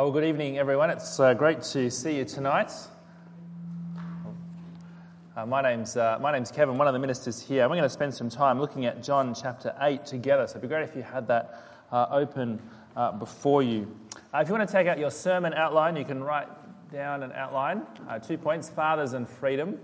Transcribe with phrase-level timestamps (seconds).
[0.00, 0.90] Oh, good evening, everyone.
[0.90, 2.70] It's uh, great to see you tonight.
[5.36, 7.64] Uh, my, name's, uh, my name's Kevin, one of the ministers here.
[7.64, 10.46] We're going to spend some time looking at John chapter 8 together.
[10.46, 12.62] So it'd be great if you had that uh, open
[12.94, 13.92] uh, before you.
[14.32, 16.46] Uh, if you want to take out your sermon outline, you can write
[16.92, 17.82] down an outline
[18.24, 19.80] two points fathers and freedom,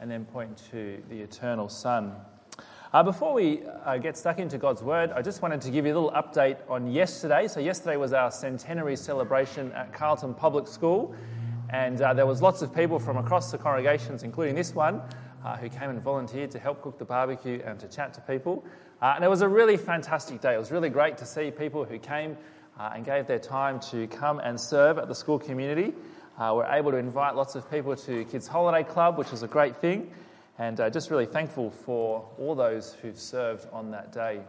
[0.00, 2.12] and then point to the eternal Son.
[2.94, 5.92] Uh, before we uh, get stuck into God's Word, I just wanted to give you
[5.92, 7.48] a little update on yesterday.
[7.48, 11.12] So, yesterday was our centenary celebration at Carlton Public School,
[11.70, 15.02] and uh, there was lots of people from across the congregations, including this one,
[15.44, 18.64] uh, who came and volunteered to help cook the barbecue and to chat to people.
[19.02, 20.54] Uh, and it was a really fantastic day.
[20.54, 22.36] It was really great to see people who came
[22.78, 25.94] uh, and gave their time to come and serve at the school community.
[26.38, 29.78] we're able to invite lots of people to Kids Holiday Club, which was a great
[29.78, 30.12] thing
[30.58, 34.40] and uh, just really thankful for all those who've served on that day.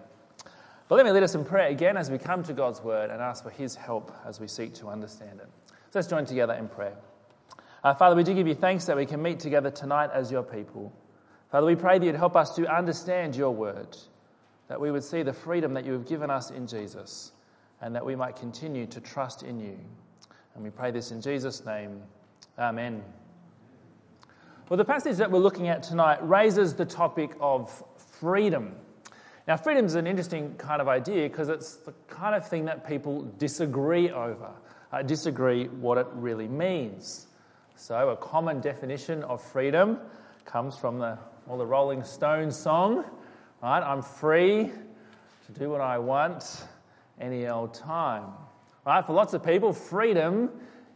[0.87, 3.21] But let me lead us in prayer again as we come to God's word and
[3.21, 5.49] ask for his help as we seek to understand it.
[5.67, 6.95] So let's join together in prayer.
[7.83, 10.43] Uh, Father, we do give you thanks that we can meet together tonight as your
[10.43, 10.93] people.
[11.51, 13.97] Father, we pray that you'd help us to understand your word,
[14.67, 17.31] that we would see the freedom that you have given us in Jesus,
[17.81, 19.77] and that we might continue to trust in you.
[20.53, 22.01] And we pray this in Jesus' name.
[22.57, 23.03] Amen.
[24.67, 27.83] Well, the passage that we're looking at tonight raises the topic of
[28.19, 28.75] freedom.
[29.47, 32.87] Now, freedom is an interesting kind of idea because it's the kind of thing that
[32.87, 34.49] people disagree over,
[34.91, 37.27] uh, disagree what it really means.
[37.75, 39.99] So, a common definition of freedom
[40.45, 43.05] comes from the, well, the Rolling Stones song,
[43.61, 43.83] right?
[43.83, 44.71] I'm free
[45.45, 46.65] to do what I want
[47.21, 48.31] any old time.
[48.83, 49.05] Right?
[49.05, 50.49] For lots of people, freedom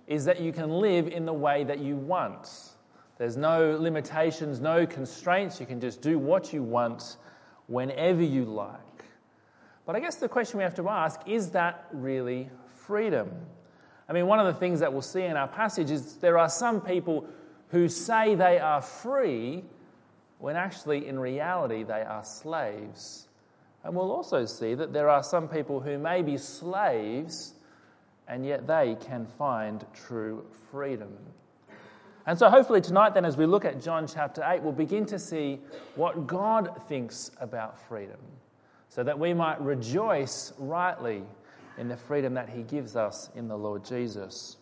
[0.07, 2.49] is that you can live in the way that you want.
[3.19, 5.59] There's no limitations, no constraints.
[5.59, 7.17] You can just do what you want
[7.67, 8.79] whenever you like.
[9.85, 12.49] But I guess the question we have to ask is that really
[12.87, 13.29] freedom?
[14.07, 16.49] I mean, one of the things that we'll see in our passage is there are
[16.49, 17.27] some people
[17.71, 19.65] who say they are free
[20.37, 23.27] when actually, in reality, they are slaves.
[23.83, 27.53] And we'll also see that there are some people who may be slaves
[28.29, 31.17] and yet they can find true freedom.
[32.29, 35.17] And so, hopefully, tonight, then, as we look at John chapter 8, we'll begin to
[35.17, 35.57] see
[35.95, 38.19] what God thinks about freedom
[38.87, 41.23] so that we might rejoice rightly
[41.79, 44.57] in the freedom that He gives us in the Lord Jesus.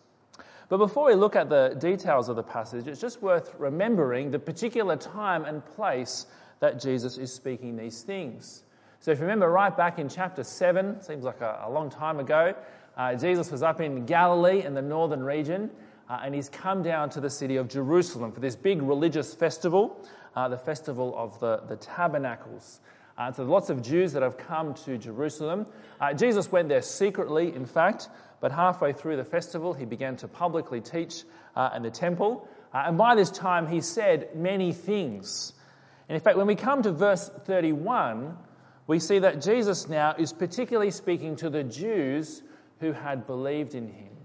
[0.70, 4.38] But before we look at the details of the passage, it's just worth remembering the
[4.38, 6.24] particular time and place
[6.60, 8.62] that Jesus is speaking these things.
[9.00, 12.18] So, if you remember right back in chapter 7, seems like a, a long time
[12.18, 12.54] ago,
[12.96, 15.68] uh, Jesus was up in Galilee in the northern region
[16.08, 20.04] uh, and he's come down to the city of Jerusalem for this big religious festival,
[20.34, 22.80] uh, the festival of the, the tabernacles.
[23.18, 25.66] Uh, so lots of Jews that have come to Jerusalem.
[26.00, 28.08] Uh, Jesus went there secretly, in fact,
[28.40, 31.24] but halfway through the festival, he began to publicly teach
[31.56, 32.48] uh, in the temple.
[32.72, 35.52] Uh, and by this time, he said many things.
[36.08, 38.36] And in fact, when we come to verse 31,
[38.86, 42.42] we see that Jesus now is particularly speaking to the Jews
[42.80, 44.17] who had believed in him.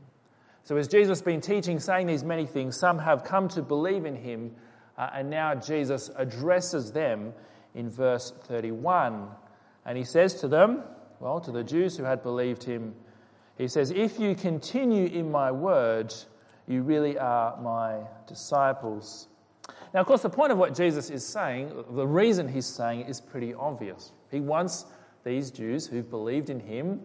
[0.63, 4.06] So, as Jesus has been teaching, saying these many things, some have come to believe
[4.06, 4.51] in him,
[4.97, 7.34] uh, and now Jesus addresses them
[7.75, 9.28] in verse 31.
[9.85, 10.84] And he says to them,
[11.19, 12.94] well, to the Jews who had believed him,
[13.57, 16.13] he says, If you continue in my word,
[16.68, 19.28] you really are my disciples.
[19.94, 23.09] Now, of course, the point of what Jesus is saying, the reason he's saying it
[23.09, 24.12] is pretty obvious.
[24.31, 24.85] He wants
[25.23, 27.02] these Jews who've believed in him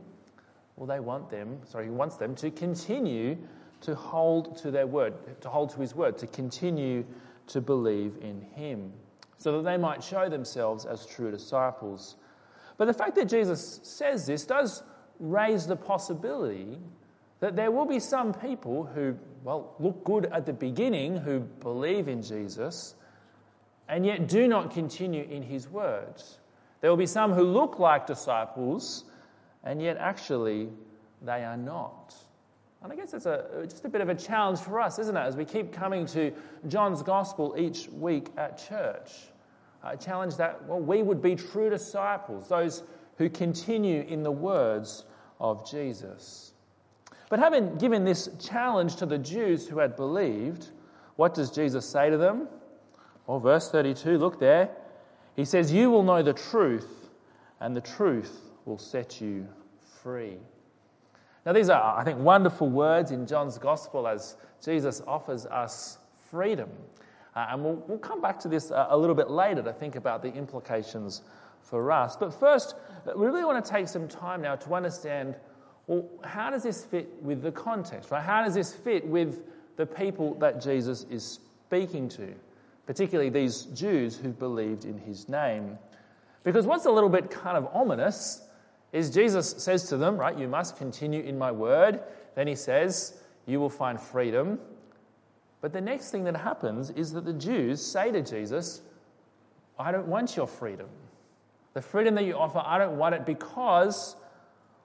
[0.78, 3.37] well, they want them, sorry, he wants them to continue
[3.81, 7.05] to hold to their word, to hold to his word, to continue
[7.49, 8.93] to believe in him,
[9.39, 12.16] so that they might show themselves as true disciples.
[12.77, 14.84] But the fact that Jesus says this does
[15.19, 16.78] raise the possibility
[17.41, 22.09] that there will be some people who, well, look good at the beginning, who believe
[22.09, 22.95] in Jesus,
[23.89, 26.39] and yet do not continue in his words.
[26.81, 29.04] There will be some who look like disciples
[29.68, 30.70] and yet actually
[31.20, 32.15] they are not.
[32.82, 35.20] And I guess it's a, just a bit of a challenge for us, isn't it,
[35.20, 36.32] as we keep coming to
[36.68, 39.10] John's Gospel each week at church.
[39.84, 42.82] A challenge that, well, we would be true disciples, those
[43.18, 45.04] who continue in the words
[45.38, 46.53] of Jesus.
[47.28, 50.68] But having given this challenge to the Jews who had believed,
[51.16, 52.48] what does Jesus say to them?
[53.26, 54.71] Well, verse 32, look there.
[55.36, 57.10] He says, You will know the truth,
[57.60, 59.47] and the truth will set you
[60.09, 60.39] free.
[61.45, 65.99] Now, these are, I think, wonderful words in John's Gospel as Jesus offers us
[66.31, 66.71] freedom.
[67.37, 69.97] Uh, and we'll, we'll, come back to this uh, a little bit later to think
[69.97, 71.21] about the implications
[71.60, 72.16] for us.
[72.16, 72.75] But first,
[73.15, 75.34] we really want to take some time now to understand
[75.89, 78.22] well, how does this fit with the context, right?
[78.22, 79.43] How does this fit with
[79.77, 82.34] the people that Jesus is speaking to,
[82.87, 85.78] particularly these Jews who believed in his name?
[86.45, 88.47] Because what's a little bit kind of ominous
[88.92, 92.00] is Jesus says to them, right, you must continue in my word.
[92.34, 94.58] Then he says, you will find freedom.
[95.60, 98.82] But the next thing that happens is that the Jews say to Jesus,
[99.78, 100.88] I don't want your freedom.
[101.74, 104.16] The freedom that you offer, I don't want it because,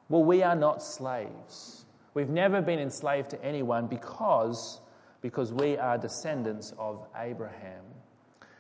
[0.09, 1.85] well, we are not slaves.
[2.13, 4.79] We've never been enslaved to anyone because,
[5.21, 7.83] because we are descendants of Abraham.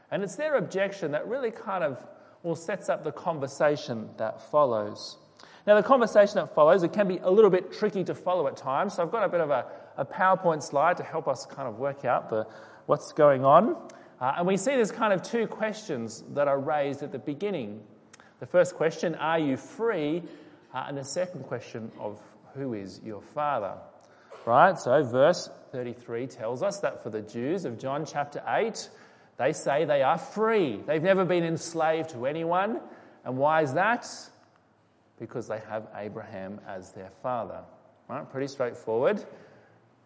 [0.09, 2.05] And it's their objection that really kind of
[2.43, 5.17] well, sets up the conversation that follows.
[5.65, 8.57] Now, the conversation that follows, it can be a little bit tricky to follow at
[8.57, 9.65] times, so I've got a bit of a,
[9.95, 12.45] a PowerPoint slide to help us kind of work out the,
[12.85, 13.77] what's going on.
[14.19, 17.81] Uh, and we see there's kind of two questions that are raised at the beginning.
[18.39, 20.23] The first question, are you free?
[20.73, 22.19] Uh, and the second question of
[22.55, 23.75] who is your father?
[24.45, 28.89] Right, so verse 33 tells us that for the Jews of John chapter 8,
[29.37, 30.81] they say they are free.
[30.85, 32.81] They've never been enslaved to anyone.
[33.23, 34.05] And why is that?
[35.23, 37.61] Because they have Abraham as their father.
[38.09, 38.29] Right?
[38.29, 39.23] Pretty straightforward.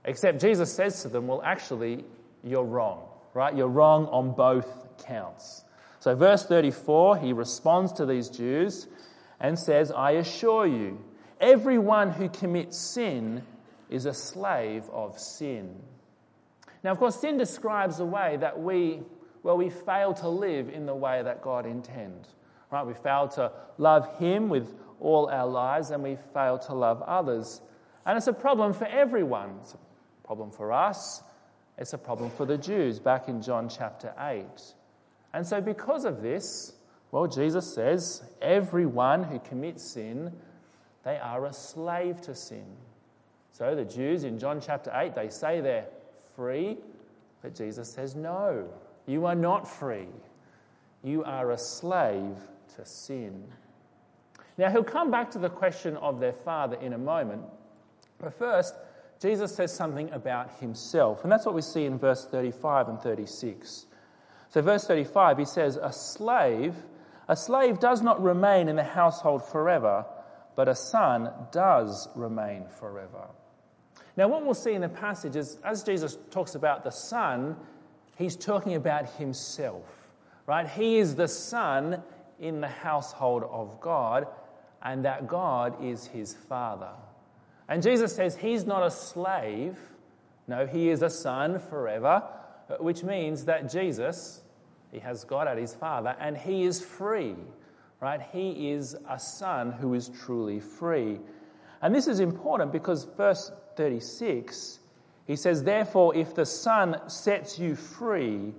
[0.05, 2.05] Except Jesus says to them, well, actually,
[2.43, 3.07] you're wrong.
[3.33, 3.55] Right?
[3.55, 4.67] You're wrong on both
[5.07, 5.65] counts.
[6.01, 8.85] So, verse 34, he responds to these Jews
[9.39, 11.03] and says, I assure you,
[11.41, 13.41] everyone who commits sin
[13.89, 15.81] is a slave of sin.
[16.83, 19.01] Now, of course, sin describes a way that we,
[19.41, 22.27] well, we fail to live in the way that God intends.
[22.71, 22.85] Right?
[22.85, 27.61] We fail to love Him with all our lives and we fail to love others.
[28.05, 29.57] And it's a problem for everyone.
[29.61, 29.77] It's a
[30.25, 31.21] problem for us,
[31.77, 34.45] it's a problem for the Jews back in John chapter 8.
[35.33, 36.73] And so, because of this,
[37.11, 40.33] well, Jesus says, everyone who commits sin,
[41.03, 42.65] they are a slave to sin.
[43.51, 45.88] So, the Jews in John chapter 8, they say they're
[46.35, 46.77] free,
[47.41, 48.67] but Jesus says, no,
[49.05, 50.07] you are not free.
[51.03, 52.38] You are a slave
[52.75, 53.44] to sin.
[54.57, 57.44] Now, he'll come back to the question of their father in a moment.
[58.18, 58.74] But first,
[59.19, 61.24] Jesus says something about himself.
[61.24, 63.86] And that's what we see in verse 35 and 36.
[64.50, 66.75] So, verse 35, he says, A slave,
[67.27, 70.06] a slave does not remain in the household forever,
[70.56, 73.27] but a son does remain forever.
[74.15, 77.56] Now, what we'll see in the passage is as Jesus talks about the son,
[78.18, 79.86] he's talking about himself,
[80.48, 80.68] right?
[80.68, 82.01] He is the son
[82.39, 84.27] in the household of God,
[84.83, 86.91] and that God is his father.
[87.69, 89.77] And Jesus says he's not a slave,
[90.47, 92.24] no, he is a son forever,
[92.79, 94.41] which means that Jesus,
[94.91, 97.35] he has God as his father, and he is free,
[98.00, 98.21] right?
[98.31, 101.19] He is a son who is truly free.
[101.81, 104.80] And this is important because verse 36,
[105.27, 108.53] he says, Therefore, if the Son sets you free,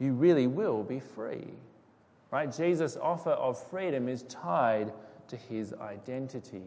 [0.00, 1.46] you really will be free.
[2.30, 2.54] Right?
[2.54, 4.92] Jesus' offer of freedom is tied
[5.28, 6.64] to his identity.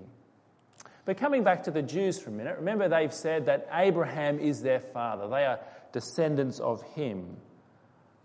[1.06, 4.62] But coming back to the Jews for a minute, remember they've said that Abraham is
[4.62, 5.28] their father.
[5.28, 5.60] They are
[5.92, 7.38] descendants of him.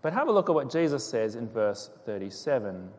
[0.01, 2.89] But have a look at what Jesus says in verse 37.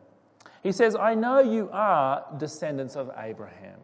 [0.63, 3.79] He says, I know you are descendants of Abraham.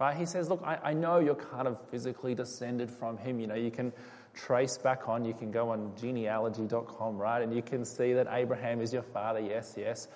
[0.00, 0.16] Right?
[0.16, 3.40] He says, Look, I, I know you're kind of physically descended from him.
[3.40, 3.92] You know, you can
[4.34, 7.42] trace back on, you can go on genealogy.com, right?
[7.42, 9.40] And you can see that Abraham is your father.
[9.40, 10.08] Yes, yes.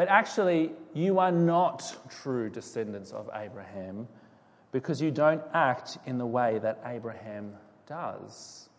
[0.00, 4.08] But actually, you are not true descendants of Abraham
[4.72, 7.52] because you don't act in the way that Abraham
[7.86, 8.70] does.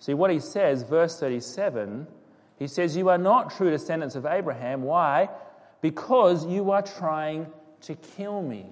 [0.00, 2.08] See what he says, verse 37,
[2.58, 4.82] he says, You are not true descendants of Abraham.
[4.82, 5.28] Why?
[5.80, 7.46] Because you are trying
[7.82, 8.66] to kill me.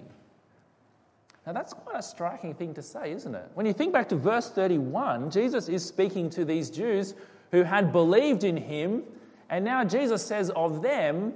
[1.46, 3.48] Now, that's quite a striking thing to say, isn't it?
[3.54, 7.14] When you think back to verse 31, Jesus is speaking to these Jews
[7.52, 9.04] who had believed in him
[9.52, 11.34] and now Jesus says of them,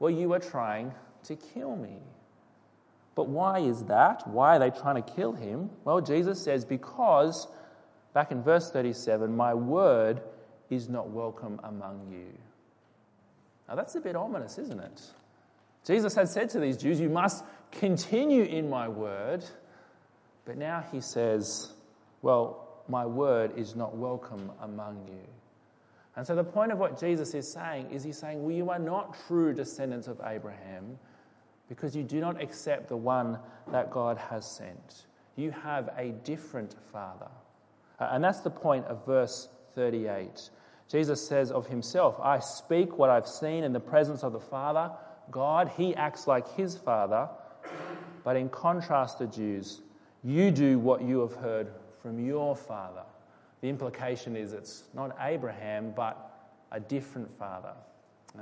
[0.00, 0.92] Well, you are trying
[1.24, 1.98] to kill me.
[3.14, 4.26] But why is that?
[4.26, 5.70] Why are they trying to kill him?
[5.84, 7.46] Well, Jesus says, Because,
[8.14, 10.22] back in verse 37, my word
[10.70, 12.32] is not welcome among you.
[13.68, 15.02] Now that's a bit ominous, isn't it?
[15.86, 19.44] Jesus had said to these Jews, You must continue in my word.
[20.46, 21.72] But now he says,
[22.22, 25.26] Well, my word is not welcome among you.
[26.20, 28.78] And so the point of what Jesus is saying is he's saying, well, you are
[28.78, 30.98] not true descendants of Abraham
[31.66, 33.38] because you do not accept the one
[33.72, 35.06] that God has sent.
[35.36, 37.30] You have a different father.
[37.98, 40.50] Uh, and that's the point of verse 38.
[40.90, 44.90] Jesus says of himself, I speak what I've seen in the presence of the Father.
[45.30, 47.30] God, he acts like his Father.
[48.24, 49.80] but in contrast, the Jews,
[50.22, 51.68] you do what you have heard
[52.02, 53.04] from your father.
[53.60, 57.74] The implication is it's not Abraham, but a different father.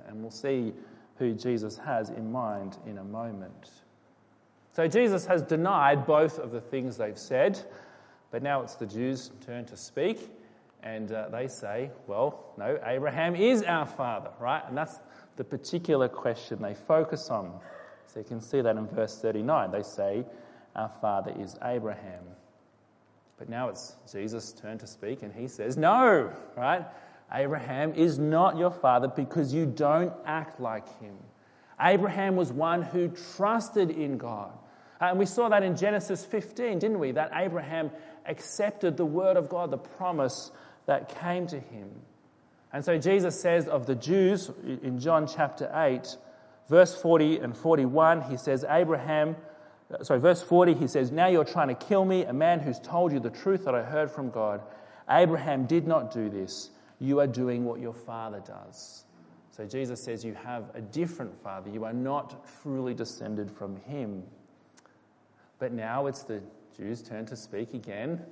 [0.06, 0.72] And we'll see
[1.16, 3.70] who Jesus has in mind in a moment.
[4.72, 7.60] So Jesus has denied both of the things they've said,
[8.30, 10.30] but now it's the Jews' turn to speak,
[10.82, 14.62] and uh, they say, Well, no, Abraham is our father, right?
[14.68, 15.00] And that's
[15.36, 17.58] the particular question they focus on.
[18.06, 19.72] So you can see that in verse 39.
[19.72, 20.24] They say,
[20.76, 22.24] Our father is Abraham.
[23.38, 26.84] But now it's Jesus' turn to speak, and he says, No, right?
[27.32, 31.14] Abraham is not your father because you don't act like him.
[31.80, 34.50] Abraham was one who trusted in God.
[35.00, 37.12] Uh, and we saw that in Genesis 15, didn't we?
[37.12, 37.90] That Abraham
[38.26, 40.50] accepted the word of God, the promise
[40.86, 41.90] that came to him.
[42.72, 44.50] And so Jesus says of the Jews
[44.82, 46.16] in John chapter 8,
[46.68, 49.36] verse 40 and 41, he says, Abraham,
[49.92, 52.78] Uh, sorry, verse 40, he says, Now you're trying to kill me, a man who's
[52.80, 54.60] told you the truth that I heard from God.
[55.08, 56.70] Abraham did not do this.
[57.00, 59.04] You are doing what your father does.
[59.50, 61.70] So Jesus says, You have a different father.
[61.70, 64.22] You are not truly descended from him.
[65.58, 66.42] But now it's the
[66.76, 68.22] Jews' turn to speak again,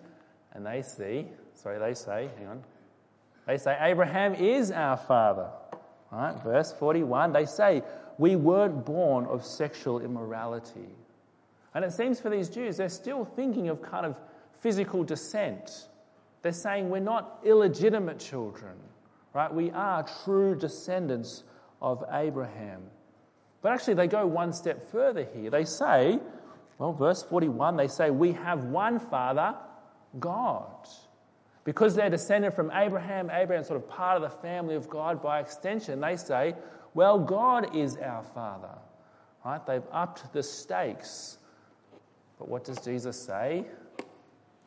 [0.52, 2.64] and they see, sorry, they say, hang on,
[3.46, 5.48] they say, Abraham is our father.
[6.12, 6.34] Right?
[6.42, 7.82] Verse 41, they say,
[8.18, 10.88] We weren't born of sexual immorality.
[11.76, 14.18] And it seems for these Jews, they're still thinking of kind of
[14.60, 15.88] physical descent.
[16.40, 18.72] They're saying we're not illegitimate children,
[19.34, 19.52] right?
[19.52, 21.44] We are true descendants
[21.82, 22.80] of Abraham.
[23.60, 25.50] But actually, they go one step further here.
[25.50, 26.18] They say,
[26.78, 29.54] well, verse 41, they say, We have one Father,
[30.18, 30.88] God.
[31.64, 35.40] Because they're descended from Abraham, Abraham's sort of part of the family of God by
[35.40, 36.54] extension, they say,
[36.94, 38.78] Well, God is our Father.
[39.44, 39.60] Right?
[39.66, 41.36] They've upped the stakes.
[42.38, 43.64] But what does Jesus say?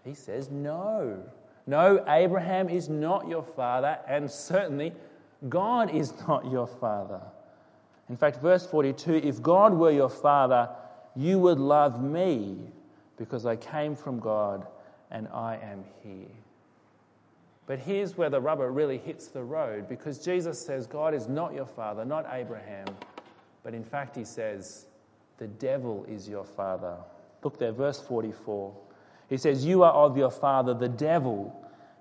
[0.04, 1.24] He says, No.
[1.68, 4.92] No, Abraham is not your father, and certainly
[5.48, 7.22] God is not your father.
[8.10, 10.70] In fact, verse 42 if God were your father,
[11.16, 12.58] you would love me
[13.18, 14.66] because I came from God
[15.12, 16.28] and I am here.
[17.68, 21.54] But here's where the rubber really hits the road because Jesus says God is not
[21.54, 22.88] your father, not Abraham,
[23.64, 24.88] but in fact, he says
[25.38, 26.98] the devil is your father.
[27.43, 28.75] Look there, verse 44.
[29.29, 31.55] He says, You are of your father, the devil,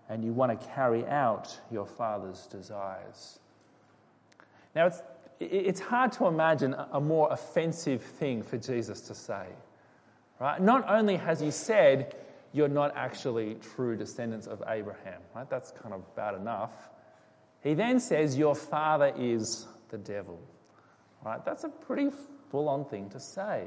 [0.08, 3.38] and you want to carry out your father's desires.
[4.74, 5.02] Now, it's
[5.40, 9.46] it's hard to imagine a more offensive thing for Jesus to say.
[10.40, 10.60] Right?
[10.60, 12.16] Not only has he said,
[12.52, 15.48] You're not actually true descendants of Abraham, right?
[15.48, 16.90] That's kind of bad enough.
[17.62, 20.40] He then says, Your father is the devil.
[21.24, 21.44] Right?
[21.44, 22.10] That's a pretty
[22.50, 23.66] full on thing to say.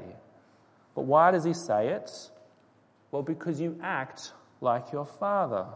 [0.94, 2.30] But why does he say it?
[3.10, 5.66] Well, because you act like your father.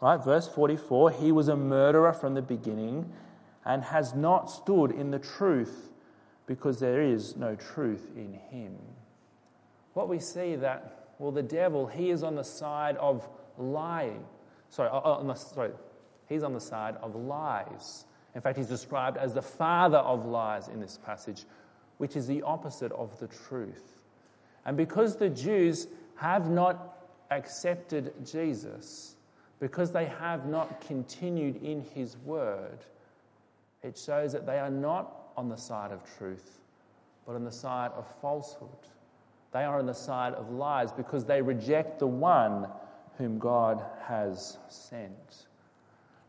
[0.00, 0.22] Right?
[0.22, 3.12] Verse 44 He was a murderer from the beginning
[3.64, 5.90] and has not stood in the truth
[6.46, 8.76] because there is no truth in him.
[9.92, 14.24] What we see that, well, the devil, he is on the side of lying.
[14.70, 15.72] Sorry, uh, uh, on the, sorry,
[16.28, 18.04] he's on the side of lies.
[18.34, 21.44] In fact, he's described as the father of lies in this passage,
[21.98, 23.99] which is the opposite of the truth.
[24.66, 26.98] And because the Jews have not
[27.30, 29.16] accepted Jesus,
[29.58, 32.78] because they have not continued in his word,
[33.82, 36.60] it shows that they are not on the side of truth,
[37.26, 38.68] but on the side of falsehood.
[39.52, 42.68] They are on the side of lies because they reject the one
[43.18, 45.46] whom God has sent.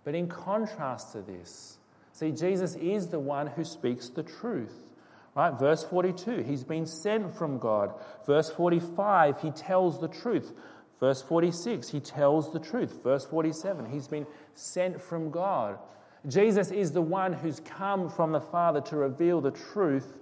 [0.03, 1.77] But in contrast to this,
[2.13, 4.90] see, Jesus is the one who speaks the truth.
[5.35, 5.57] Right?
[5.57, 7.93] Verse 42, he's been sent from God.
[8.25, 10.53] Verse 45, he tells the truth.
[10.99, 13.01] Verse 46, he tells the truth.
[13.03, 15.79] Verse 47, he's been sent from God.
[16.27, 20.19] Jesus is the one who's come from the Father to reveal the truth.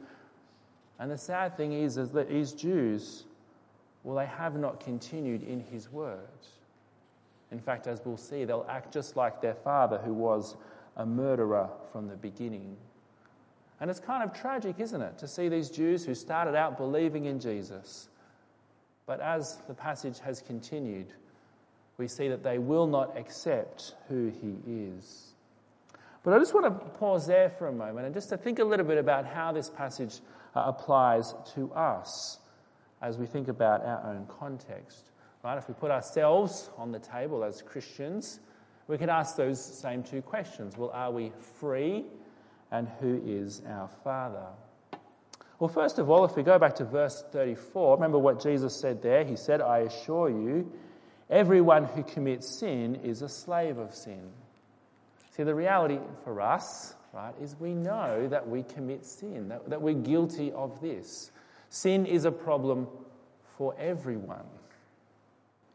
[0.99, 3.25] And the sad thing is, is that these Jews,
[4.03, 6.19] well, they have not continued in his word.
[7.51, 10.55] In fact, as we'll see, they'll act just like their father, who was
[10.95, 12.77] a murderer from the beginning.
[13.81, 17.25] And it's kind of tragic, isn't it, to see these Jews who started out believing
[17.25, 18.09] in Jesus.
[19.05, 21.07] But as the passage has continued,
[21.97, 25.33] we see that they will not accept who he is.
[26.23, 28.63] But I just want to pause there for a moment and just to think a
[28.63, 30.19] little bit about how this passage
[30.55, 32.39] uh, applies to us
[33.01, 35.11] as we think about our own context.
[35.43, 35.57] Right?
[35.57, 38.41] If we put ourselves on the table as Christians,
[38.87, 40.77] we can ask those same two questions.
[40.77, 42.05] Well, are we free?
[42.71, 44.47] And who is our Father?
[45.59, 49.01] Well, first of all, if we go back to verse 34, remember what Jesus said
[49.01, 49.25] there?
[49.25, 50.71] He said, I assure you,
[51.29, 54.21] everyone who commits sin is a slave of sin.
[55.35, 59.81] See, the reality for us, right, is we know that we commit sin, that, that
[59.81, 61.31] we're guilty of this.
[61.69, 62.87] Sin is a problem
[63.57, 64.45] for everyone.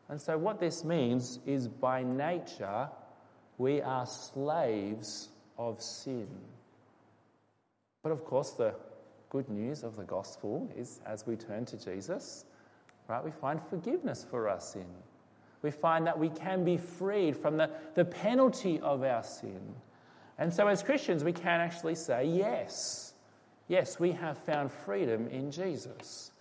[0.08, 2.88] And so, what this means is by nature,
[3.58, 6.28] we are slaves of sin.
[8.04, 8.74] But of course, the
[9.30, 12.44] good news of the gospel is as we turn to Jesus,
[13.08, 14.86] right, we find forgiveness for our sin.
[15.62, 19.74] We find that we can be freed from the, the penalty of our sin.
[20.36, 23.14] And so, as Christians, we can actually say, yes,
[23.68, 26.32] yes, we have found freedom in Jesus.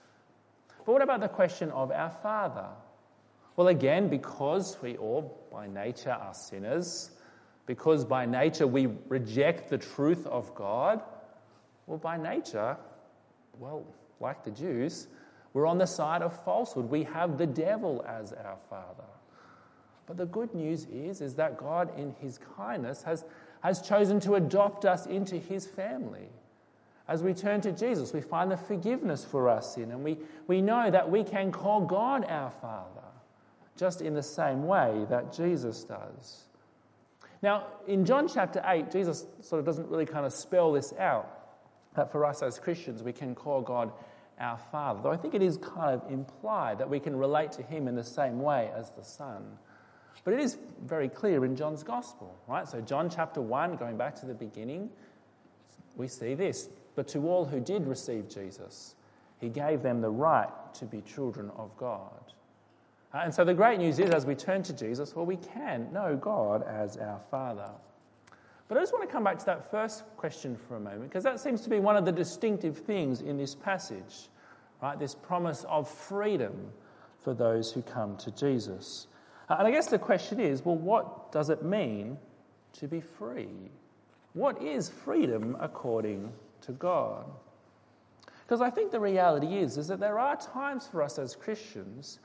[0.85, 2.67] But what about the question of our Father?
[3.55, 7.11] Well, again, because we all by nature are sinners,
[7.67, 11.01] because by nature we reject the truth of God,
[11.87, 12.77] well, by nature,
[13.59, 13.85] well,
[14.19, 15.07] like the Jews,
[15.53, 16.89] we're on the side of falsehood.
[16.89, 19.03] We have the devil as our father.
[20.07, 23.23] But the good news is, is that God, in his kindness, has,
[23.61, 26.27] has chosen to adopt us into his family.
[27.07, 30.61] As we turn to Jesus, we find the forgiveness for our sin, and we, we
[30.61, 33.01] know that we can call God our Father,
[33.77, 36.45] just in the same way that Jesus does.
[37.41, 41.42] Now, in John chapter 8, Jesus sort of doesn't really kind of spell this out
[41.95, 43.91] that for us as Christians, we can call God
[44.39, 45.01] our Father.
[45.03, 47.95] Though I think it is kind of implied that we can relate to Him in
[47.95, 49.57] the same way as the Son.
[50.23, 52.67] But it is very clear in John's Gospel, right?
[52.67, 54.89] So, John chapter 1, going back to the beginning,
[55.95, 56.69] we see this.
[56.95, 58.95] But to all who did receive Jesus,
[59.39, 62.33] He gave them the right to be children of God.
[63.13, 65.91] Uh, and so the great news is, as we turn to Jesus, well, we can
[65.93, 67.69] know God as our Father.
[68.73, 71.23] But I just want to come back to that first question for a moment, because
[71.25, 74.29] that seems to be one of the distinctive things in this passage,
[74.81, 74.97] right?
[74.97, 76.71] This promise of freedom
[77.19, 79.05] for those who come to Jesus.
[79.47, 82.17] Uh, and I guess the question is well, what does it mean
[82.79, 83.69] to be free?
[84.33, 87.25] What is freedom according to God?
[88.41, 92.17] Because I think the reality is, is that there are times for us as Christians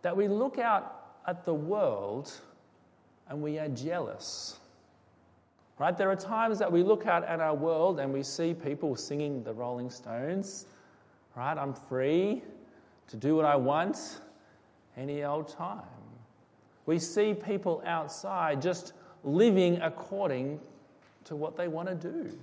[0.00, 2.32] that we look out at the world
[3.28, 4.60] and we are jealous
[5.80, 5.96] Right?
[5.96, 9.42] There are times that we look out at our world and we see people singing
[9.42, 10.66] the Rolling Stones.
[11.34, 11.56] Right?
[11.56, 12.42] I'm free
[13.08, 14.20] to do what I want
[14.98, 15.80] any old time.
[16.84, 18.92] We see people outside just
[19.24, 20.60] living according
[21.24, 22.38] to what they want to do.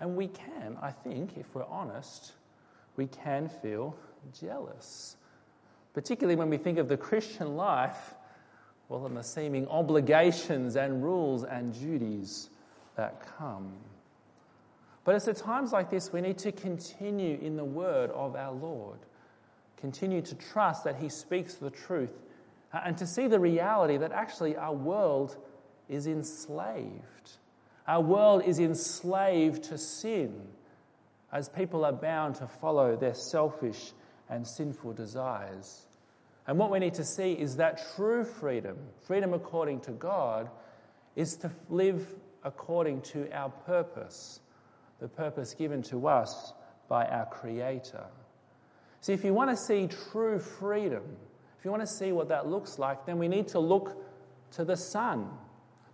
[0.00, 2.32] And we can, I think, if we're honest,
[2.96, 3.96] we can feel
[4.40, 5.16] jealous.
[5.94, 8.14] Particularly when we think of the Christian life
[8.92, 12.50] well, and the seeming obligations and rules and duties
[12.96, 13.72] that come.
[15.04, 18.52] But it's at times like this we need to continue in the word of our
[18.52, 18.98] Lord,
[19.78, 22.12] continue to trust that He speaks the truth,
[22.74, 25.38] uh, and to see the reality that actually our world
[25.88, 27.38] is enslaved.
[27.88, 30.34] Our world is enslaved to sin
[31.32, 33.92] as people are bound to follow their selfish
[34.28, 35.86] and sinful desires.
[36.46, 38.76] And what we need to see is that true freedom,
[39.06, 40.50] freedom according to God,
[41.14, 42.06] is to live
[42.44, 44.40] according to our purpose,
[44.98, 46.52] the purpose given to us
[46.88, 48.04] by our Creator.
[49.00, 51.02] See, if you want to see true freedom,
[51.58, 53.96] if you want to see what that looks like, then we need to look
[54.52, 55.28] to the Son,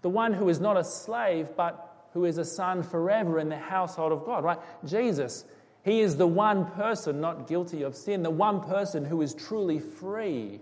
[0.02, 3.56] the one who is not a slave, but who is a son forever in the
[3.56, 4.58] household of God, right?
[4.84, 5.44] Jesus
[5.84, 9.78] he is the one person not guilty of sin, the one person who is truly
[9.78, 10.60] free.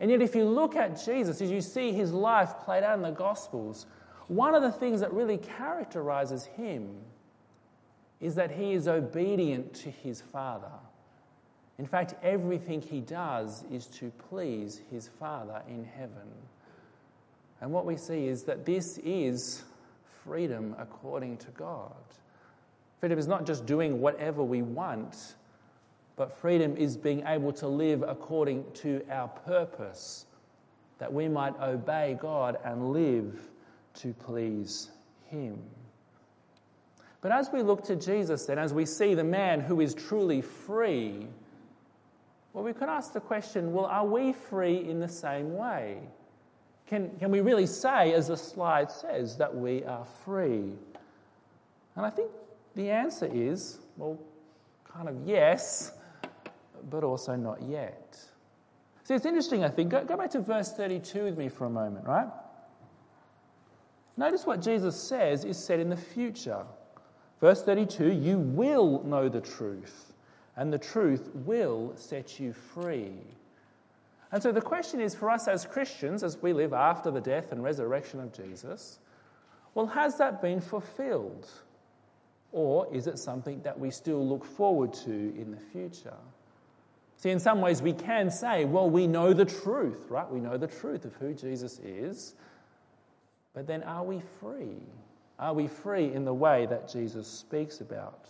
[0.00, 3.02] And yet, if you look at Jesus, as you see his life played out in
[3.02, 3.86] the Gospels,
[4.28, 6.88] one of the things that really characterizes him
[8.20, 10.70] is that he is obedient to his Father.
[11.78, 16.28] In fact, everything he does is to please his Father in heaven.
[17.60, 19.64] And what we see is that this is
[20.24, 21.92] freedom according to God.
[23.00, 25.36] Freedom is not just doing whatever we want,
[26.16, 30.26] but freedom is being able to live according to our purpose,
[30.98, 33.40] that we might obey God and live
[33.94, 34.90] to please
[35.26, 35.58] Him.
[37.20, 40.40] But as we look to Jesus, then, as we see the man who is truly
[40.40, 41.26] free,
[42.52, 45.98] well, we could ask the question well, are we free in the same way?
[46.88, 50.72] Can, can we really say, as the slide says, that we are free?
[51.94, 52.30] And I think
[52.78, 54.16] the answer is, well,
[54.84, 55.92] kind of yes,
[56.88, 58.16] but also not yet.
[59.02, 59.90] See, it's interesting, I think.
[59.90, 62.28] Go, go back to verse 32 with me for a moment, right?
[64.16, 66.64] Notice what Jesus says is said in the future.
[67.40, 70.14] Verse 32 You will know the truth,
[70.56, 73.16] and the truth will set you free.
[74.30, 77.50] And so the question is for us as Christians, as we live after the death
[77.50, 78.98] and resurrection of Jesus,
[79.74, 81.48] well, has that been fulfilled?
[82.52, 86.16] Or is it something that we still look forward to in the future?
[87.16, 90.30] See, in some ways, we can say, well, we know the truth, right?
[90.30, 92.34] We know the truth of who Jesus is.
[93.54, 94.82] But then are we free?
[95.38, 98.28] Are we free in the way that Jesus speaks about?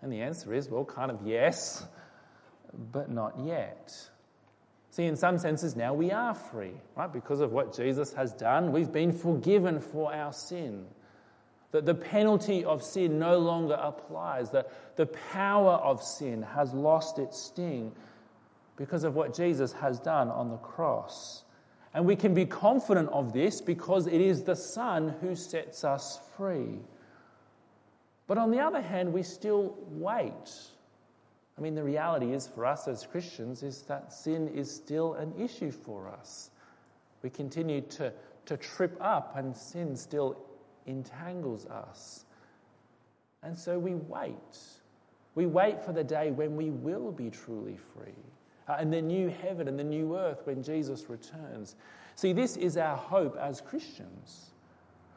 [0.00, 1.84] And the answer is, well, kind of yes,
[2.92, 3.92] but not yet.
[4.90, 7.12] See, in some senses, now we are free, right?
[7.12, 10.86] Because of what Jesus has done, we've been forgiven for our sin.
[11.72, 17.18] That the penalty of sin no longer applies, that the power of sin has lost
[17.18, 17.92] its sting
[18.76, 21.44] because of what Jesus has done on the cross.
[21.94, 26.20] And we can be confident of this because it is the Son who sets us
[26.36, 26.78] free.
[28.26, 30.50] But on the other hand, we still wait.
[31.58, 35.34] I mean, the reality is for us as Christians is that sin is still an
[35.38, 36.50] issue for us.
[37.22, 38.12] We continue to,
[38.46, 40.36] to trip up, and sin still
[40.86, 42.24] entangles us.
[43.42, 44.58] And so we wait.
[45.34, 48.12] We wait for the day when we will be truly free.
[48.68, 51.74] Uh, and the new heaven and the new earth when Jesus returns.
[52.14, 54.52] See, this is our hope as Christians.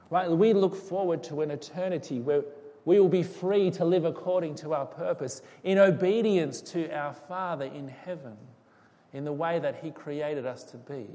[0.10, 0.30] Right?
[0.30, 2.43] We look forward to an eternity where
[2.86, 7.65] we will be free to live according to our purpose in obedience to our Father
[7.65, 8.38] in heaven
[9.13, 11.08] in the way that He created us to be.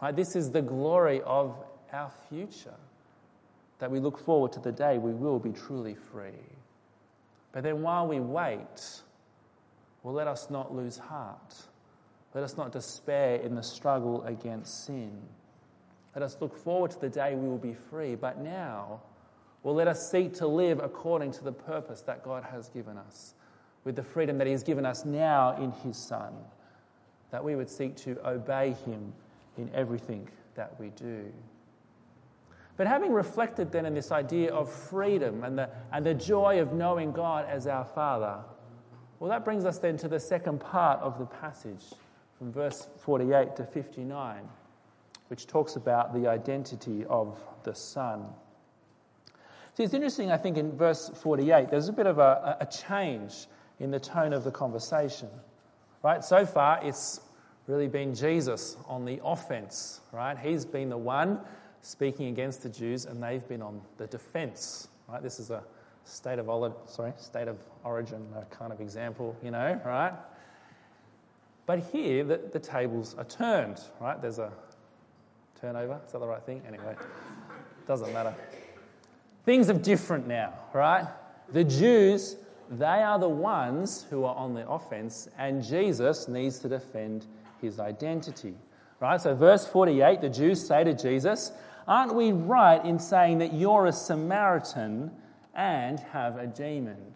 [0.00, 0.14] Right?
[0.14, 1.56] This is the glory of
[1.92, 2.74] our future
[3.82, 6.46] that we look forward to the day we will be truly free.
[7.50, 9.02] But then while we wait,
[10.04, 11.56] well, let us not lose heart.
[12.32, 15.10] Let us not despair in the struggle against sin.
[16.14, 18.14] Let us look forward to the day we will be free.
[18.14, 19.02] But now,
[19.64, 23.34] well, let us seek to live according to the purpose that God has given us,
[23.82, 26.32] with the freedom that He has given us now in His Son,
[27.32, 29.12] that we would seek to obey Him
[29.58, 31.24] in everything that we do.
[32.76, 36.72] But having reflected then in this idea of freedom and the, and the joy of
[36.72, 38.38] knowing God as our Father,
[39.20, 41.84] well, that brings us then to the second part of the passage
[42.36, 44.48] from verse 48 to 59,
[45.28, 48.24] which talks about the identity of the Son.
[49.74, 53.46] See, it's interesting, I think, in verse 48, there's a bit of a, a change
[53.78, 55.28] in the tone of the conversation.
[56.02, 56.24] Right?
[56.24, 57.20] So far, it's
[57.68, 60.36] really been Jesus on the offense, right?
[60.36, 61.40] He's been the one
[61.82, 64.88] speaking against the Jews, and they've been on the defense.
[65.08, 65.22] Right?
[65.22, 65.62] This is a
[66.04, 70.12] state of sorry, state of origin kind of example, you know, right?
[71.66, 74.20] But here the, the tables are turned, right?
[74.20, 74.52] There's a
[75.60, 76.00] turnover.
[76.06, 76.62] Is that the right thing?
[76.66, 76.96] Anyway,
[77.86, 78.34] doesn't matter.
[79.44, 81.06] Things are different now, right?
[81.52, 82.36] The Jews,
[82.70, 87.26] they are the ones who are on the offense, and Jesus needs to defend
[87.60, 88.54] his identity.
[89.00, 89.20] Right?
[89.20, 91.50] So, verse 48, the Jews say to Jesus,
[91.86, 95.10] Aren't we right in saying that you're a Samaritan
[95.54, 97.14] and have a demon?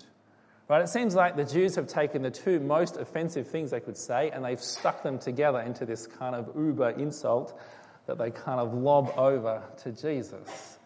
[0.69, 0.83] Right?
[0.83, 4.31] It seems like the Jews have taken the two most offensive things they could say
[4.31, 7.61] and they've stuck them together into this kind of uber insult
[8.07, 10.79] that they kind of lob over to Jesus.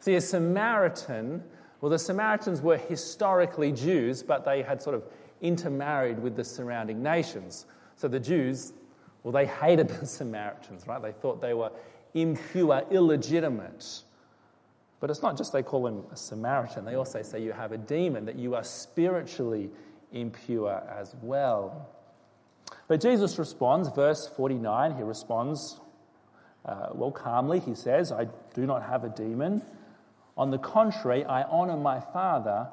[0.00, 1.42] See, a Samaritan,
[1.80, 5.04] well, the Samaritans were historically Jews, but they had sort of
[5.42, 7.66] intermarried with the surrounding nations.
[7.96, 8.72] So the Jews,
[9.22, 11.02] well, they hated the Samaritans, right?
[11.02, 11.70] They thought they were
[12.14, 14.02] impure, illegitimate.
[15.00, 17.78] But it's not just they call him a Samaritan, they also say you have a
[17.78, 19.70] demon, that you are spiritually
[20.12, 21.88] impure as well.
[22.88, 25.80] But Jesus responds, verse 49, he responds,
[26.64, 29.62] uh, well, calmly, he says, I do not have a demon.
[30.36, 32.68] On the contrary, I honor my Father,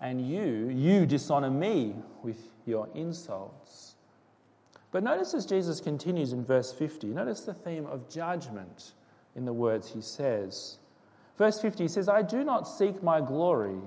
[0.00, 3.96] and you, you dishonor me with your insults.
[4.92, 8.92] But notice as Jesus continues in verse 50, notice the theme of judgment
[9.34, 10.78] in the words he says.
[11.38, 13.80] Verse 50 says, I do not seek my glory.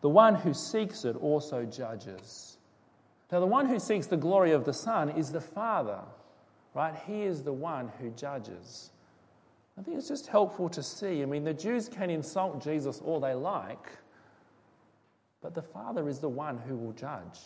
[0.00, 2.56] The one who seeks it also judges.
[3.32, 5.98] Now, the one who seeks the glory of the Son is the Father,
[6.72, 6.94] right?
[7.04, 8.92] He is the one who judges.
[9.76, 11.20] I think it's just helpful to see.
[11.20, 13.88] I mean, the Jews can insult Jesus all they like,
[15.42, 17.40] but the Father is the one who will judge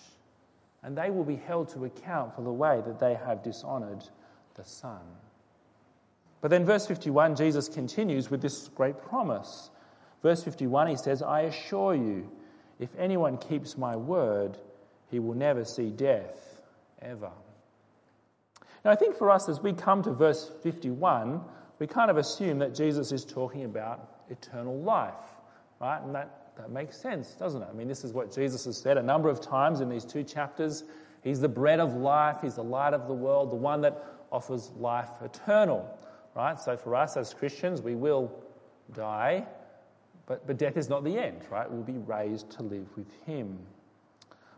[0.83, 4.05] and they will be held to account for the way that they have dishonored
[4.55, 5.01] the Son.
[6.41, 9.71] But then, verse 51, Jesus continues with this great promise.
[10.23, 12.31] Verse 51, he says, I assure you,
[12.79, 14.57] if anyone keeps my word,
[15.11, 16.61] he will never see death,
[17.03, 17.31] ever.
[18.85, 21.41] Now, I think for us, as we come to verse 51,
[21.79, 25.15] we kind of assume that Jesus is talking about eternal life,
[25.81, 26.01] right?
[26.03, 27.69] And that that makes sense, doesn't it?
[27.71, 30.25] I mean, this is what Jesus has said a number of times in these two
[30.25, 30.85] chapters.
[31.23, 34.71] He's the bread of life, He's the light of the world, the one that offers
[34.77, 35.89] life eternal,
[36.35, 36.59] right?
[36.59, 38.31] So for us as Christians, we will
[38.93, 39.47] die,
[40.27, 41.71] but, but death is not the end, right?
[41.71, 43.59] We'll be raised to live with Him.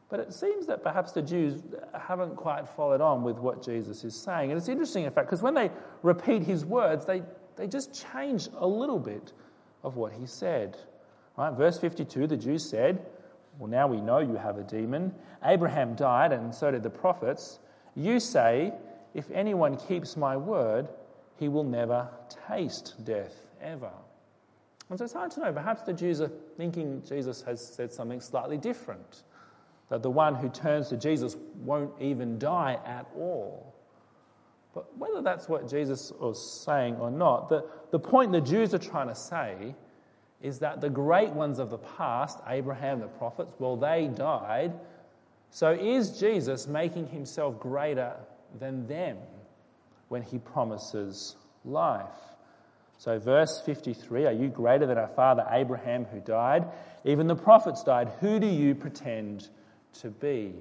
[0.08, 1.62] But it seems that perhaps the Jews
[1.98, 4.50] haven't quite followed on with what Jesus is saying.
[4.50, 5.70] And it's interesting, in fact, because when they
[6.02, 7.22] repeat his words, they,
[7.54, 9.32] they just change a little bit
[9.84, 10.76] of what he said.
[11.40, 11.54] Right?
[11.54, 13.02] Verse 52 the Jews said,
[13.58, 15.14] Well, now we know you have a demon.
[15.42, 17.60] Abraham died, and so did the prophets.
[17.96, 18.74] You say,
[19.14, 20.86] If anyone keeps my word,
[21.38, 22.06] he will never
[22.46, 23.90] taste death ever.
[24.90, 25.50] And so it's hard to know.
[25.50, 29.22] Perhaps the Jews are thinking Jesus has said something slightly different
[29.88, 33.74] that the one who turns to Jesus won't even die at all.
[34.74, 38.78] But whether that's what Jesus was saying or not, the, the point the Jews are
[38.78, 39.74] trying to say
[40.42, 44.72] is that the great ones of the past, Abraham, the prophets, well, they died.
[45.50, 48.14] So is Jesus making himself greater
[48.58, 49.18] than them
[50.08, 52.06] when he promises life?
[52.98, 56.66] So, verse 53 Are you greater than our father Abraham who died?
[57.04, 58.10] Even the prophets died.
[58.20, 59.48] Who do you pretend
[59.94, 60.52] to be.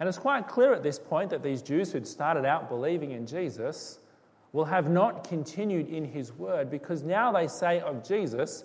[0.00, 3.26] And it's quite clear at this point that these Jews who'd started out believing in
[3.26, 3.98] Jesus
[4.54, 8.64] will have not continued in his word because now they say of Jesus,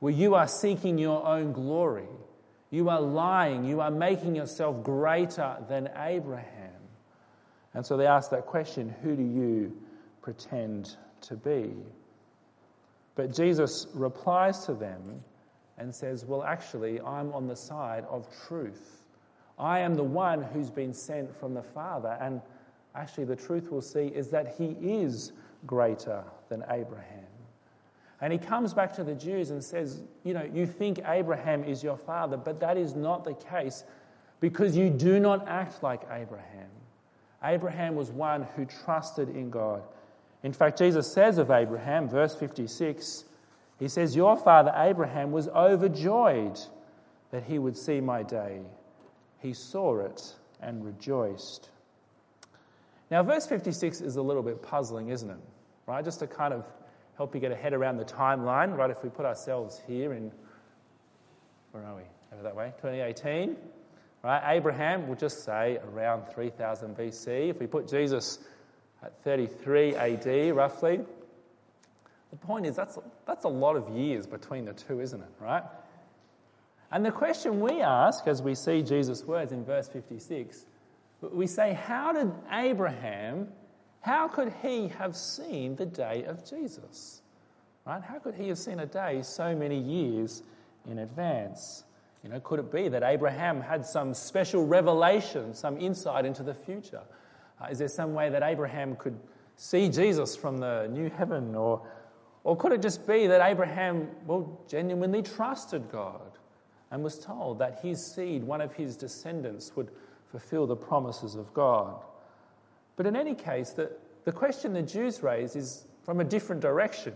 [0.00, 2.08] Well, you are seeking your own glory.
[2.70, 3.64] You are lying.
[3.64, 6.72] You are making yourself greater than Abraham.
[7.74, 9.80] And so they ask that question Who do you
[10.20, 11.74] pretend to be?
[13.14, 15.22] But Jesus replies to them
[15.78, 19.04] and says, Well, actually, I'm on the side of truth.
[19.60, 22.18] I am the one who's been sent from the Father.
[22.20, 22.40] And
[22.94, 25.32] actually, the truth we'll see is that he is
[25.66, 27.24] greater than Abraham.
[28.20, 31.82] And he comes back to the Jews and says, You know, you think Abraham is
[31.82, 33.84] your father, but that is not the case
[34.40, 36.68] because you do not act like Abraham.
[37.42, 39.82] Abraham was one who trusted in God.
[40.42, 43.24] In fact, Jesus says of Abraham, verse 56,
[43.78, 46.58] he says, Your father Abraham was overjoyed
[47.30, 48.60] that he would see my day
[49.40, 51.70] he saw it and rejoiced.
[53.10, 55.36] Now, verse 56 is a little bit puzzling, isn't it?
[55.86, 56.04] Right?
[56.04, 56.64] Just to kind of
[57.16, 58.90] help you get a head around the timeline, right?
[58.90, 60.30] If we put ourselves here in,
[61.72, 62.02] where are we?
[62.32, 63.56] Over that way, 2018.
[64.22, 64.56] Right?
[64.56, 67.50] Abraham, we'll just say around 3000 BC.
[67.50, 68.38] If we put Jesus
[69.02, 71.00] at 33 AD, roughly,
[72.30, 75.30] the point is that's, that's a lot of years between the two, isn't it?
[75.40, 75.64] Right?
[76.92, 80.64] And the question we ask as we see Jesus' words in verse 56,
[81.20, 83.48] we say, How did Abraham,
[84.00, 87.22] how could he have seen the day of Jesus?
[87.86, 88.02] Right?
[88.02, 90.42] How could he have seen a day so many years
[90.86, 91.84] in advance?
[92.22, 96.54] You know, could it be that Abraham had some special revelation, some insight into the
[96.54, 97.02] future?
[97.60, 99.18] Uh, is there some way that Abraham could
[99.56, 101.54] see Jesus from the new heaven?
[101.54, 101.82] Or,
[102.44, 106.30] or could it just be that Abraham, well, genuinely trusted God?
[106.90, 109.90] and was told that his seed, one of his descendants, would
[110.30, 112.02] fulfill the promises of God.
[112.96, 113.90] But in any case, the,
[114.24, 117.14] the question the Jews raise is from a different direction.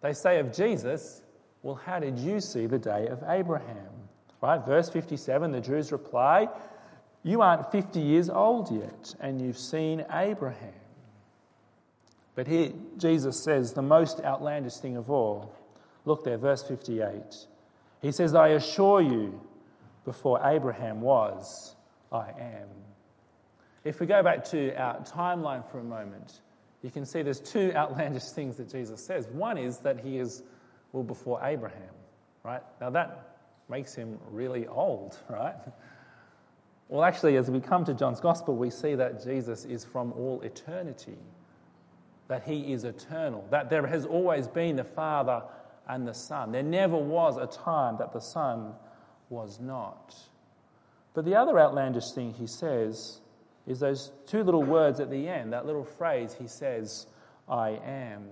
[0.00, 1.22] They say of Jesus,
[1.62, 3.88] Well, how did you see the day of Abraham?
[4.40, 4.64] Right?
[4.64, 6.48] Verse 57, the Jews reply,
[7.22, 10.74] You aren't 50 years old yet, and you've seen Abraham.
[12.34, 15.54] But here, Jesus says the most outlandish thing of all.
[16.04, 17.12] Look there, verse 58.
[18.00, 19.40] He says, I assure you,
[20.04, 21.76] before Abraham was,
[22.12, 22.68] I am.
[23.84, 26.40] If we go back to our timeline for a moment,
[26.82, 29.26] you can see there's two outlandish things that Jesus says.
[29.28, 30.42] One is that he is,
[30.92, 31.94] well, before Abraham,
[32.44, 32.62] right?
[32.80, 33.36] Now that
[33.68, 35.56] makes him really old, right?
[36.88, 40.42] Well, actually, as we come to John's Gospel, we see that Jesus is from all
[40.42, 41.16] eternity,
[42.28, 45.42] that he is eternal, that there has always been the Father
[45.88, 46.52] and the Son.
[46.52, 48.74] There never was a time that the Son
[49.30, 50.14] was not.
[51.14, 53.20] But the other outlandish thing he says
[53.66, 57.06] is those two little words at the end, that little phrase he says,
[57.48, 58.28] I am.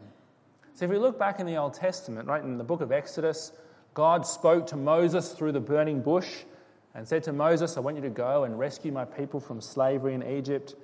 [0.74, 3.52] So if we look back in the Old Testament, right, in the book of Exodus,
[3.92, 6.38] God spoke to Moses through the burning bush
[6.94, 10.14] and said to Moses, I want you to go and rescue my people from slavery
[10.14, 10.74] in Egypt.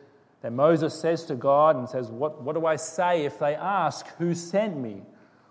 [0.42, 4.06] Then Moses says to God and says, What, what do I say if they ask,
[4.18, 5.02] Who sent me?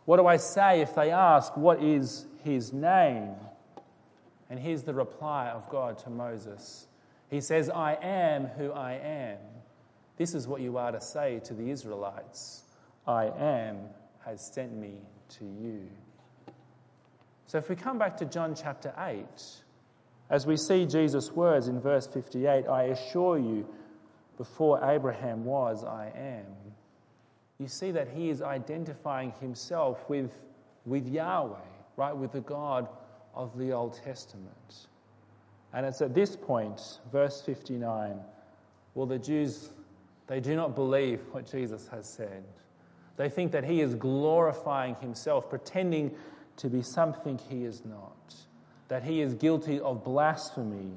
[0.06, 3.32] What do I say if they ask, What is his name?
[4.50, 6.88] And here's the reply of God to Moses
[7.30, 9.38] He says, I am who I am.
[10.18, 12.64] This is what you are to say to the Israelites
[13.08, 13.78] I am
[14.26, 15.02] has sent me
[15.38, 15.88] to you.
[17.48, 19.26] So if we come back to John chapter 8,
[20.30, 23.68] as we see Jesus' words in verse 58, I assure you,
[24.38, 26.46] before Abraham was, I am.
[27.60, 30.32] You see that he is identifying himself with,
[30.86, 31.56] with Yahweh,
[31.96, 32.90] right, with the God
[33.36, 34.88] of the Old Testament.
[35.74, 36.80] And it's at this point,
[37.12, 38.20] verse 59,
[38.94, 39.70] well, the Jews,
[40.28, 42.44] they do not believe what Jesus has said.
[43.18, 46.16] They think that he is glorifying himself, pretending
[46.58, 48.36] to be something he is not,
[48.88, 50.94] that he is guilty of blasphemy.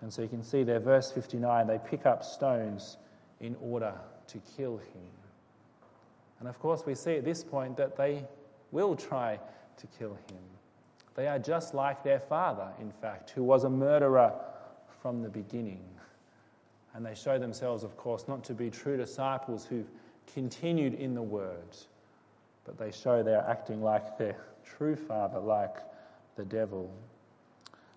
[0.00, 2.96] And so you can see there, verse 59, they pick up stones
[3.40, 3.94] in order
[4.28, 5.10] to kill him.
[6.40, 8.24] And of course, we see at this point that they
[8.72, 9.38] will try
[9.78, 10.53] to kill him.
[11.14, 14.32] They are just like their father, in fact, who was a murderer
[15.00, 15.84] from the beginning.
[16.94, 19.90] And they show themselves, of course, not to be true disciples who've
[20.32, 21.76] continued in the word,
[22.64, 25.76] but they show they're acting like their true father, like
[26.36, 26.90] the devil.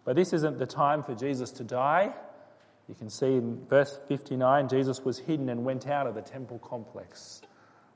[0.03, 2.13] But this isn't the time for Jesus to die.
[2.87, 6.59] You can see in verse 59, Jesus was hidden and went out of the temple
[6.59, 7.41] complex.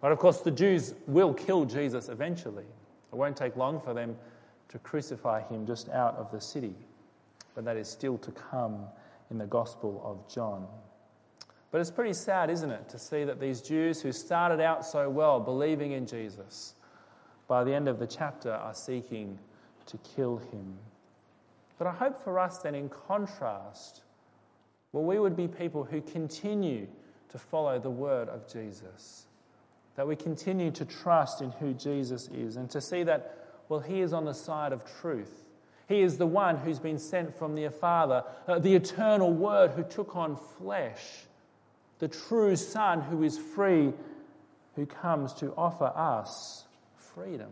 [0.02, 2.66] But of course, the Jews will kill Jesus eventually.
[3.12, 4.18] It won't take long for them
[4.72, 6.74] to crucify him just out of the city.
[7.56, 8.86] But that is still to come
[9.30, 10.66] in the Gospel of John.
[11.72, 15.10] But it's pretty sad, isn't it, to see that these Jews who started out so
[15.10, 16.74] well believing in Jesus,
[17.48, 19.38] by the end of the chapter are seeking
[19.86, 20.78] to kill him.
[21.78, 24.02] But I hope for us then, in contrast,
[24.92, 26.88] well, we would be people who continue
[27.30, 29.26] to follow the word of Jesus,
[29.96, 33.41] that we continue to trust in who Jesus is, and to see that,
[33.72, 35.48] well, he is on the side of truth.
[35.88, 39.84] He is the one who's been sent from the Father, uh, the eternal Word who
[39.84, 41.02] took on flesh
[42.00, 43.94] the true Son who is free,
[44.76, 46.66] who comes to offer us
[46.98, 47.52] freedom.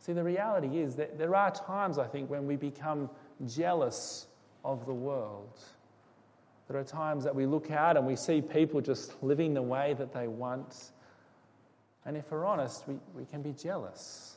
[0.00, 3.08] See, the reality is that there are times, I think, when we become
[3.46, 4.26] jealous
[4.62, 5.58] of the world.
[6.68, 9.94] There are times that we look out and we see people just living the way
[9.94, 10.90] that they want.
[12.04, 14.35] And if we're honest, we, we can be jealous.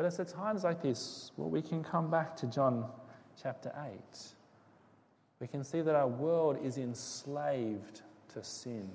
[0.00, 2.86] But it's at times like this where we can come back to John
[3.36, 3.98] chapter 8
[5.40, 8.00] we can see that our world is enslaved
[8.32, 8.88] to sin.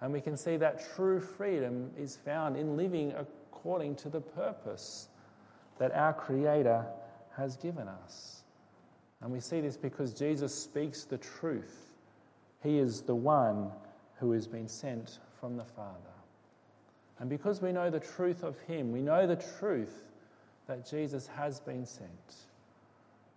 [0.00, 5.10] And we can see that true freedom is found in living according to the purpose
[5.78, 6.84] that our Creator
[7.36, 8.42] has given us.
[9.20, 11.92] And we see this because Jesus speaks the truth.
[12.64, 13.70] He is the one
[14.18, 16.17] who has been sent from the Father.
[17.20, 20.04] And because we know the truth of Him, we know the truth
[20.66, 22.36] that Jesus has been sent.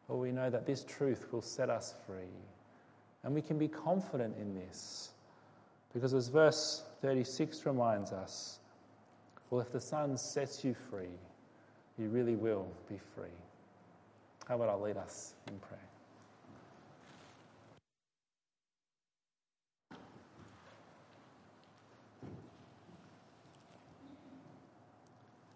[0.08, 2.36] Well, we know that this truth will set us free.
[3.24, 5.10] And we can be confident in this.
[5.94, 8.60] Because as verse 36 reminds us,
[9.50, 11.18] well, if the Son sets you free,
[11.98, 13.38] you really will be free.
[14.48, 15.91] How about I lead us in prayer?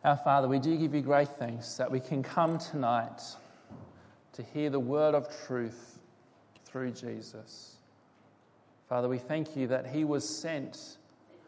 [0.06, 3.24] Our Father, we do give you great thanks that we can come tonight
[4.34, 5.98] to hear the word of truth
[6.64, 7.78] through Jesus.
[8.88, 10.98] Father, we thank you that He was sent.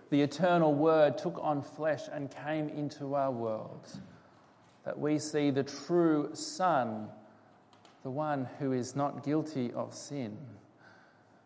[0.09, 3.87] The eternal Word took on flesh and came into our world.
[4.85, 7.09] That we see the true Son,
[8.01, 10.35] the one who is not guilty of sin,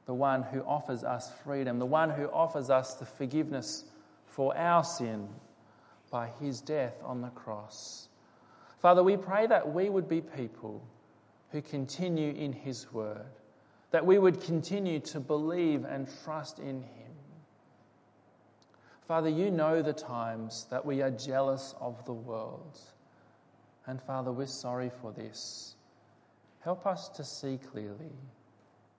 [0.05, 3.83] the one who offers us freedom, the one who offers us the forgiveness
[4.27, 5.27] for our sin
[6.11, 8.09] by His death on the cross.
[8.79, 10.83] Father, we pray that we would be people
[11.51, 13.25] who continue in His word,
[13.91, 17.11] that we would continue to believe and trust in Him.
[19.07, 22.79] Father, you know the times that we are jealous of the world.
[23.85, 25.75] And Father, we're sorry for this.
[26.61, 28.13] Help us to see clearly.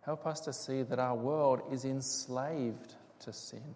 [0.03, 3.75] Help us to see that our world is enslaved to sin.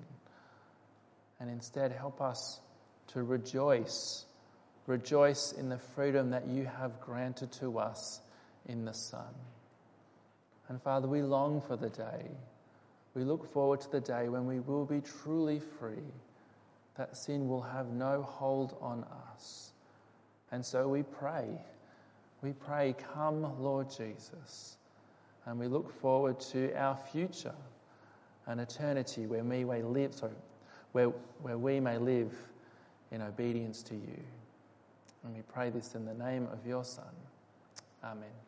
[1.41, 2.61] And instead, help us
[3.09, 4.25] to rejoice.
[4.87, 8.21] Rejoice in the freedom that you have granted to us
[8.67, 9.35] in the Son.
[10.69, 12.31] And Father, we long for the day.
[13.15, 16.13] We look forward to the day when we will be truly free,
[16.97, 19.73] that sin will have no hold on us.
[20.53, 21.47] And so we pray.
[22.43, 24.77] We pray, Come, Lord Jesus.
[25.47, 27.55] And we look forward to our future,
[28.47, 30.33] an eternity where we may live, sorry,
[30.93, 31.09] where,
[31.41, 32.33] where we may live
[33.13, 34.21] in obedience to you.
[35.25, 37.05] And we pray this in the name of your Son.
[38.05, 38.46] Amen.